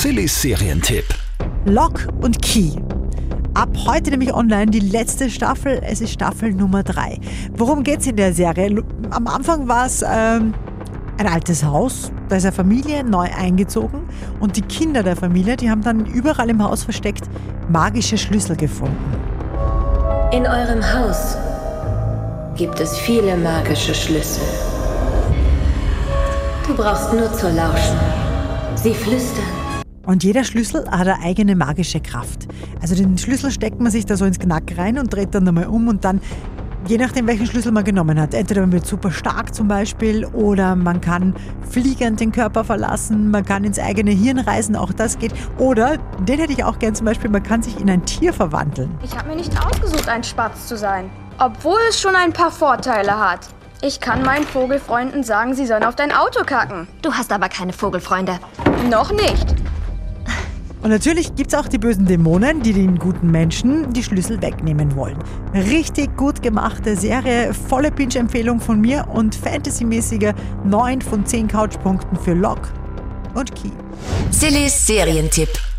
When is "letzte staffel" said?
4.80-5.78